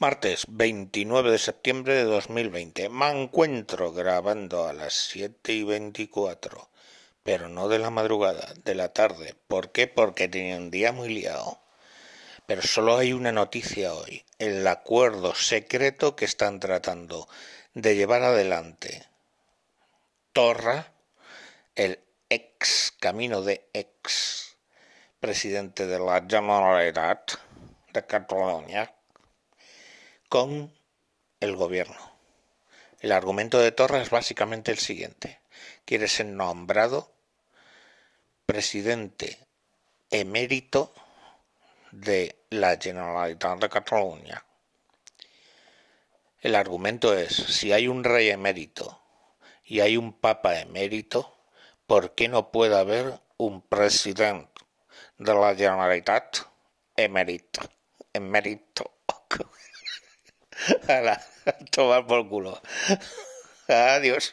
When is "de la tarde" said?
8.62-9.34